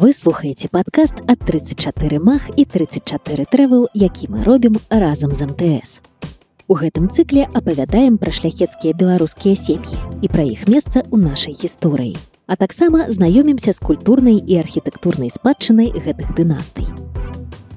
[0.00, 6.00] Вы слухаеце падкаст ад 34 мах і 34 трэвел, які мы робім разам з МТС.
[6.68, 12.16] У гэтым цыкле апавядаем пра шляхецкія беларускія сем'і і пра іх месца ў нашай гісторыі.
[12.48, 16.88] А таксама знаёмімся з культурнай і архітэктурнай спадчынай гэтых дынастый.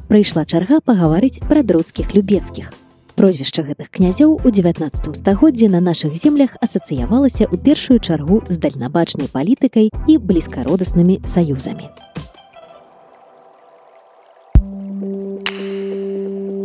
[0.08, 2.72] Прыйшла чарга пагаварыць пра друцкіх любецкіх,
[3.16, 9.30] Прозвішча гэтых князёў у 19 стагоддзі на нашых землях асацыявалася ў першую чаргу з дальнабачнай
[9.30, 11.94] палітыкай і блізкародаснымі саюзамі.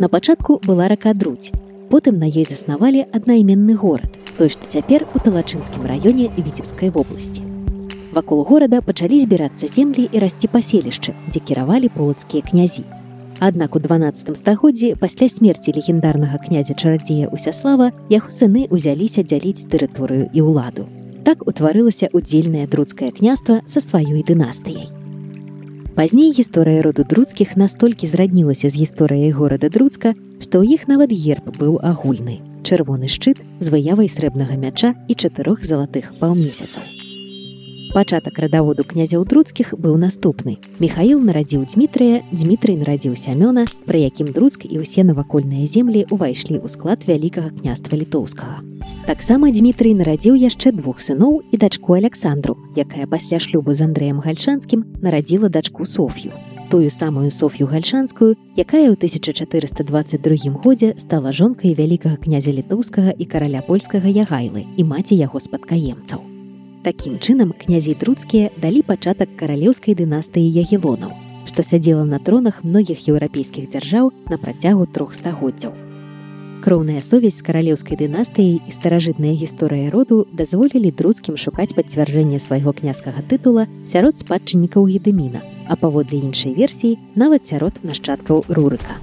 [0.01, 1.53] На пачатку была рака друць.
[1.93, 7.45] Потым на ёй заснавалі аднайменны горад, той, што цяпер у талачынскім раёне віцебскай вобласці.
[8.13, 12.89] Вакол горада пачалі збірацца землі і расці паселішчы, дзе кіравалі полацкія князі.
[13.41, 20.27] Аднак у 12 стагоддзі пасля смерці легендарнага князя чарадзея Усяслава яго сыны ўзяліся дзяліць тэрыторыю
[20.35, 20.91] і ўладу.
[21.23, 24.91] Так утварылася удзельнае друцкае княства са сваёй дынастыяй.
[25.95, 31.55] Пазней гісторыя роду друцкіх настолькі зраднілася з гісторыяй горада друцка, што ў іх нават герб
[31.59, 32.43] быў агульны.
[32.69, 36.98] чырвоны шчыт з выявай срэбнага мяча і чатырох залатых паўмесяцаў.
[37.93, 40.59] Пачатак радаводу князяў друцкіх быў наступны.
[40.79, 46.69] Михаил нарадзіў Дмітрыя, Дмітрый нарадзіў сямёна, пры якім друцк і ўсе навакольныя землі ўвайшлі ў
[46.69, 48.61] склад вялікага княства літоўскага.
[49.09, 54.85] Таксама Дмітрый нарадзіў яшчэ двух сыноў і дачку Александру, якая пасля шлюбу з Андрэем гальшанскім
[55.01, 56.37] нарадзіла дачку Соф'ю.
[56.69, 63.65] Тую самую Соф'ю гальшанскую, якая ў 1422 годзе стала жонкай вялікага князя літоўскага і караля
[63.65, 66.38] польскага ягайлы і маці яго спадкаемцаў.
[66.89, 71.11] Такім чынам князі друцкія далі пачатак каралеўскай дынастыі ягелонаў,
[71.45, 75.75] што сядзела на тронах многіх еўрапейскіх дзяржаў на працягу трох стагоддзяў.
[76.65, 83.21] Кроўная сувязь з каралеўскай дынастыяй і старажытная гісторыя роду дазволілі друцкім шукаць пацвярджэнне свайго княскага
[83.21, 88.97] тытула сярод спадчыннікаў гедеміна, а паводле іншай версіі нават сярод нашчадкаў рурыка.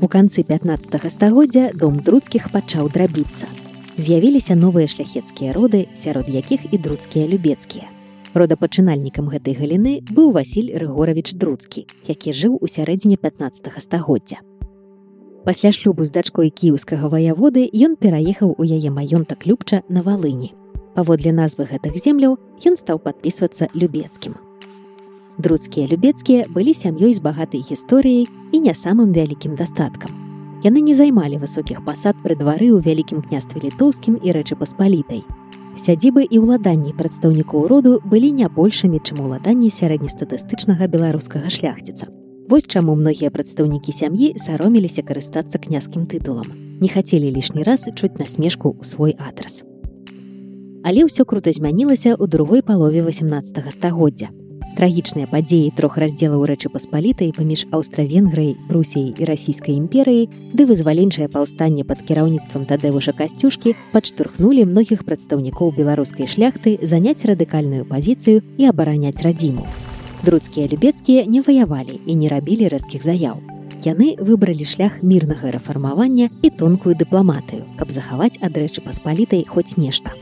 [0.00, 3.52] У канцы 15 стагоддзя дом друцкіх пачаў драбіцца
[3.96, 7.88] з'явіліся новыя шляхецкія роды, сярод якіх і друцкія любецкія.
[8.32, 14.40] Родапачынальнікам гэтай галіны быў Васіль Рыгоравіч друцкі, які жыў у сярэдзіне 15 стагоддзя.
[15.44, 20.54] Пасля шлюбу з дачкой кіўскага ваяводы ён пераехаў у яе маёнтак любча на валыні.
[20.94, 24.38] Паводле назвы гэтых земляў ён стаў падпісвацца любецкім.
[25.36, 30.21] Друцкія любецкія былі сям'ёй з багатай гісторыяй і не самым вялікім дастаткам.
[30.62, 35.26] Яны не займалі высокіх пасад пры двары ў вялікім княстве літоўскім і рэчы паспалітай.
[35.74, 42.06] Сядзібы і ўладанні прадстаўнікоў роду былі не большымі, чым уладанні сярэднестатыстычнага беларускага шляхціца.
[42.46, 46.46] Вось чаму многія прадстаўнікі сям'і сароміліся карыстацца княскім тытулам.
[46.78, 49.66] Не хацелі лішні раз чуць насмешку ў свой адрас.
[50.86, 54.30] Але ўсё круто змянілася ў другой палове 18 стагоддзя
[54.76, 61.84] трагічныя падзеі трох раздзелаў рэчы паспалітай паміж аўстра-венграй брусіяй і расійскай імперыяй ды вызваленчае паўстанне
[61.84, 69.68] пад кіраўніцтвам тадэвуша касцюшкі падштурхнулі многіх прадстаўнікоў беларускай шляхты заняць радыкальную пазіцыю і абараняць радзіму.
[70.22, 73.42] Друцкія любецкія не ваявалі і не рабілі рэзкіх заяў.
[73.82, 80.14] Яны выбралі шлях мірнага рэфармавання і тонкую дыпламатыю каб захаваць ад рэчы паспалітай хоць нешта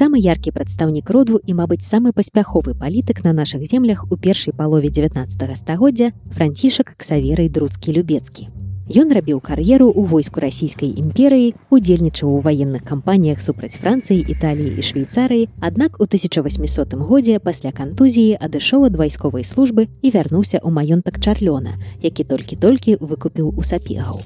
[0.00, 4.88] самы яркі прадстаўнік роду і мабыць самы паспяховы палітык на нашых землях у першай палове
[4.88, 8.48] 19 стагоддзя францішак ксаверай друцкі любецкі
[8.90, 14.82] Ён рабіў кар'еру ў войску расійскай імперыі удзельнічаў у ваенных кампаніях супраць францыі італіі і
[14.88, 21.20] швейцарыі аднак у 1800 годзе пасля кантузіі адышоў ад вайсковай службы і вярнуўся ў маёнтак
[21.20, 24.24] чарлёна які толькі-толькі выкупіў у сапегаў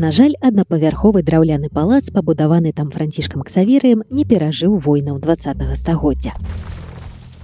[0.00, 6.32] На жаль, аднапавярховы драўляны палац, пабудаваны там францішкам ксаверыем, не перажыў войнаў два стагоддзя.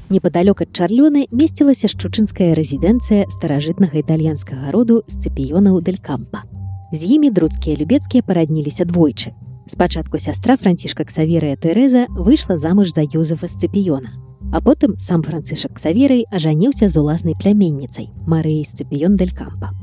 [0.08, 6.48] Непадалёк ад чарлёны месцілася шчучынская рэзідэнцыя старажытнага італьянскага роду сцыпіёнаў дэлькампа.
[6.96, 9.36] З імі друцкія любецкія парадніліся двойчы.
[9.68, 14.16] Спачатку сястра францішка ксаверыя Тэрэза выйшла замуж за Юзефа сцыпіёна.
[14.48, 19.76] А потым сам францышак ксаверый ажаніўся з уласнай пляменніцай Марыі сцыпіён дэлькампа.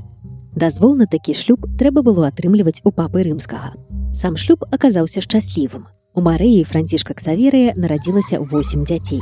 [0.55, 3.73] Дазвол на такі шлюб трэба было атрымліваць у папы рымскага.
[4.13, 5.88] Сам шлюб аказаўся шчаслівым.
[6.13, 9.21] У Марыі францішка Ксаверыя нарадзілася 8 дзяцей.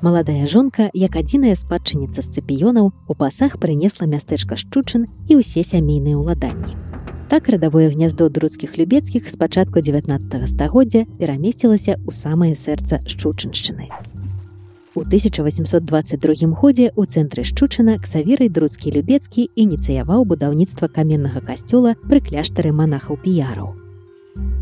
[0.00, 6.78] Маладая жонка, як адзіная спадчыніца сцыпіёнаў, у пасах прынесла мястэчка шчучын і ўсе сямейныя ўладанні.
[7.26, 13.90] Так радавое гняздо друцкіх любецкіх з пачатку 19 стагоддзя перамесцілася ў самае сэрца шчучыншчыны.
[15.00, 22.68] У 1822 годзе у цэнтры шчучына ксаверый друцкі любецкі ініцыяваў будаўніцтва каменнага касцёла пры кляштары
[22.68, 23.72] манахаў піяраў.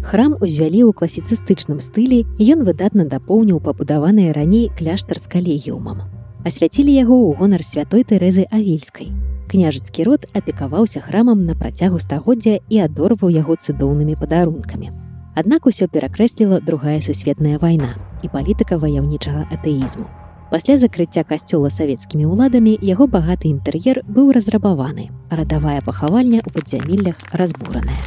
[0.07, 6.07] Храм узвялі ў класіцыстычным стылі, ён выдатна дапоўніў пабудаваныя раней кляштар з калегіумам.
[6.47, 9.11] Асвяцілі яго ў гонар святой Тэрэзы Авільскай.
[9.51, 14.95] Княжыцкі род апекаваўся храмам на працягу стагоддзя і адорваў яго цудоўнымі падарункамі.
[15.35, 20.07] Аднак усё перакрэсліла другая сусветная вайна і палітыка ваяўнічага атэізму.
[20.51, 28.01] Пасля закрыцця касцёла савецкімі ўладамі яго багаты інтэр'ер быў разрабаваны, радавая пахавальня ў падзямеллях разбураная.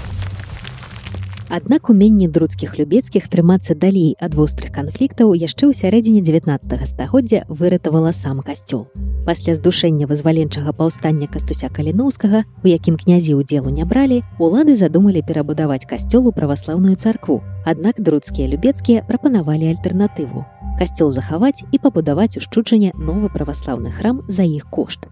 [1.51, 8.15] Аднак уменне друцкіх любецкіх трымацца далей ад вострых канфліктаў яшчэ ў сярэдзіне 19 стагоддзя выратавала
[8.15, 8.87] сам касцёл.
[9.27, 15.85] Пасля здушэння вызваленчага паўстання кастуся каліноўскага, у якім князі ўдзелу не бралі, улады задумалі перабудаваць
[15.85, 17.43] касцёлу праваслаўную царкву.
[17.67, 20.47] Аднак друцкія любецкія прапанавалі альтэрнатыву.
[20.79, 25.07] Касцёл захаваць і пабудаваць у шчучане новы праваслаўны храм за іх кошт.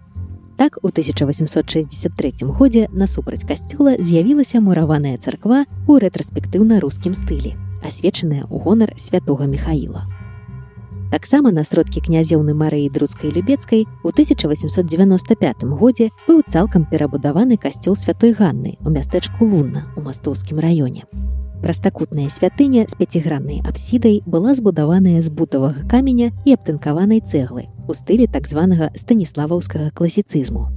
[0.60, 8.92] Так у 1863 годзе насупраць касцёла з'явілася мураваная царква ў рэтраспектыўна-рускім стылі, асвечаная ў гонар
[8.96, 10.04] святого Михаіла.
[11.10, 18.30] Таксама на сродкі князёўны Марыі друцкай любецкай у 1895 годзе быў цалкам перабудаваны касцёл святой
[18.36, 21.08] Ганны у мястэчку Лунна у мастоўскім раёне.
[21.60, 28.24] Прастакутная святыня з пяціграннай апсідай была збудаваная з бутавага каменя і абтынкаванай цэглы у стылі
[28.32, 30.72] так званага станіславаўскага класіцызму.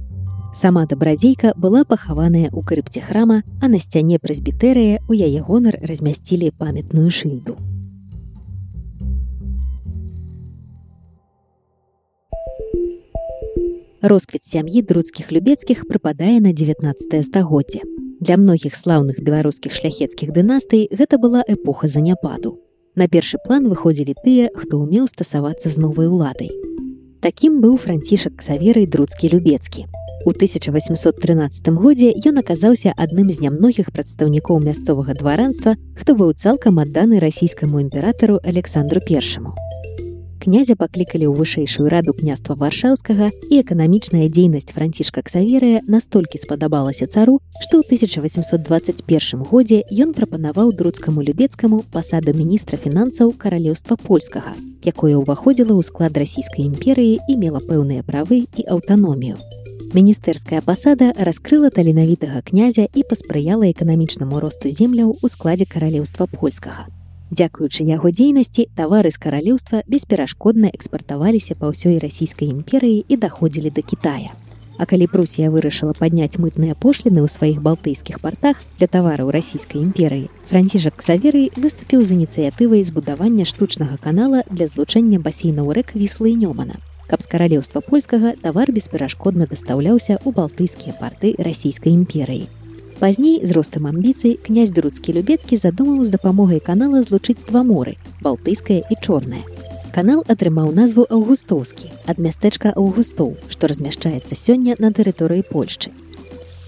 [0.54, 6.52] Сама дабрадзейка была пахаваная ў крыпце храма, а на сцяне прэсбітэрыя у яе гонар размясцілі
[6.60, 7.56] памятную шыльду.
[14.04, 17.80] Росквіт сям'і друцкіх любецкіх прыпадае на 19 стагоддзе.
[18.24, 22.54] Для многіх слаўных беларускіх шляхецкіх дынастый гэта была эпоха заняпаду.
[22.96, 26.48] На першы план выходзілі тыя, хто ўмеў стасавацца з новай уладай.
[27.20, 29.84] Такім быў францішак ксаверый друцкі любецкі.
[30.24, 37.20] У 1813 годзе ён аказаўся адным з нямногіх прадстаўнікоў мясцовага дваранства, хто быў цалкам адданы
[37.20, 39.52] расійскаму імператару Александру першаму
[40.44, 47.40] князя паклікалі ў вышэйшую раду княства варшаўскага і эканамічная дзейнасць францішка ксаверыя настолькі спадабалася цару
[47.64, 54.52] што ў 1821 годзе ён прапанаваў друцкаму любецкаму пасаду міністра фінансаў каралеўства польскага
[54.84, 59.40] якое ўваходзіла ў склад расійскай імперыі і мела пэўныя правы і аўтаномію.
[59.94, 66.90] Міністэрская пасада раскрыла таленавітага князя і паспрыяла эканамічнаму росту земляў у складзе каралеўства польскага
[67.30, 73.82] Дзякуючы яго дзейнасці тавары з каралеўства бесперашкодна экспартаваліся па ўсёй расійскай імперыі і даходзілі да
[73.82, 74.36] Китая.
[74.76, 80.28] А калі Прусія вырашыла падняць мытныя пошліны ў сваіх балтыйскіх партах для тавараў расійскай імперыі,
[80.50, 86.82] францішак Ксаверый выступіў з ініцыятывай збудавання штучнага канала для злучэння басейнаў рэк віслы Нёмана.
[87.06, 92.50] Каб з каралеўства польскага тавар бесперашкодна дастаўляўся ў балтыйскія парты расійскай імперыі.
[93.00, 98.86] Пазней з ростам амбіцый князь друцкі любецкі задумаў з дапамогай канала злучыць два моры балтыйскае
[98.86, 99.42] і чорнае.
[99.90, 105.90] Канал атрымаў назву аўгустоўскі ад мястэчка аўгустоў, што размяшчаецца сёння на тэрыторыі Польшчы.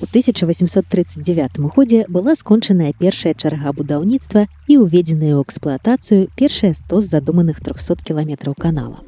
[0.03, 7.07] У 1839 годзе была скончаная першая чарга будаўніцтва і ўведзеная ў эксплуатацыю першыя 100 з
[7.17, 9.01] задуманых 300 кіламетраў канала.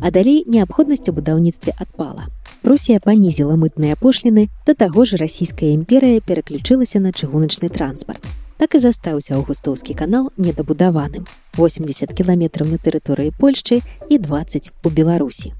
[0.00, 2.26] А далей неабходнасць у будаўніцтве адпала.
[2.66, 8.26] Прусія панізіла мытныя пошліны, да таго ж расійская імперыя пераключылася на чыгуначны транспарт.
[8.58, 11.30] Так і застаўся аўгустоўскі канал недабудаваным.
[11.54, 15.54] 80 кіламетраў на тэрыторыі Польшчы і 20 у Беларусі.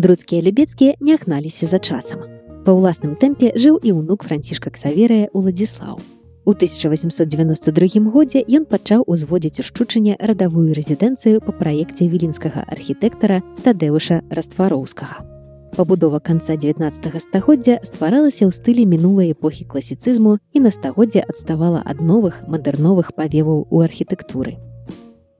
[0.00, 2.24] Друцкія любецкія не агналіся за часам.
[2.64, 6.00] Па ўласным тэмпе жыў і ўнук францішка Ксаверыя Уладзіслаў.
[6.46, 14.20] У 1892 годзе ён пачаў узводзіць у шчучанне радавую рэзідэнцыю па праекце віленскага архітэктара Тадэуша
[14.28, 15.24] раствароўскага.
[15.72, 16.84] Пабудова канца 19
[17.24, 23.64] стагоддзя стваралася ў стылі мінулай эпохі класіцызму і на стагоддзе адставала ад новых мадэрновых павеваў
[23.72, 24.60] у архітэктуры.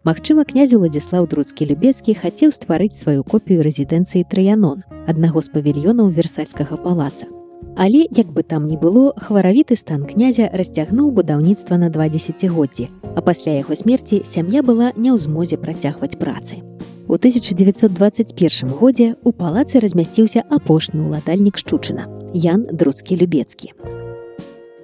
[0.08, 6.80] Магчыма, князю Ладзіслаў Друцкі Любецкі хацеў стварыць сваю копію рэзідэнцыі Трыянон, аднаго з павільёнаў версальскага
[6.80, 7.28] палаца.
[7.76, 13.20] Але як бы там ні было, хваравіты стан князя расцягнуў будаўніцтва на два десятгоддзі, а
[13.20, 16.62] пасля яго смерці сям'я была не ў змозе працягваць працы.
[17.10, 23.74] У 1921 годзе у палацы размясціўся апошні ўладальнік шчучына Ян друцкі любецкі.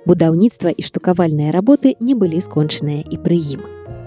[0.06, 3.62] Будаўніцтва і штукавальныя работы не былі скончаныя і пры ім.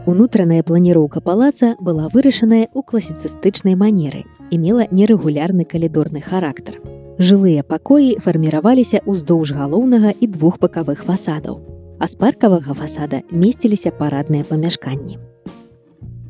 [0.05, 6.92] Унутраная планіроўка палаца была вырашаная ў класіцыстычнай манеры і мела нерэгулярны калідорны характар.
[7.21, 11.61] Жылыя пакоі фарміраваліся ўздоўж галоўнага і двух бакавых фасадаў.
[12.01, 15.21] А з паркавага фасада месціліся парадныя памяшканні.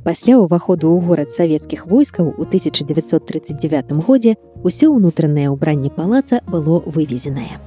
[0.04, 4.36] Пасля ўваходу ў горад савецкіх войскаў у 1939 годзе
[4.68, 7.64] ўсё ўнутранае ўбранне палаца было вывезенае.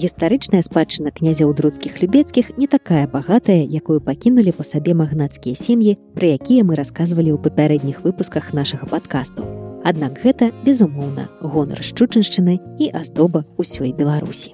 [0.00, 6.40] Гістарычная спадчына князяў друцкіх любецкіх не такая багатая, якую пакінулі па сабе магнацкія сем'і, пра
[6.40, 9.69] якія мы расказвалі ў папярэдніх выпусках нашага падкасту.
[9.84, 14.52] Аднак гэта, безумоўна, гонар шчучыншчыны і аздоба ўсёй Беларусі.